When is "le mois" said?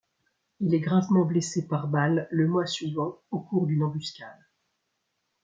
2.31-2.65